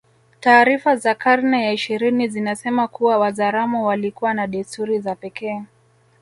[0.39, 5.61] Taarifa za karne ya ishirini zinasema kuwa Wazaramo walikuwa na desturi za pekee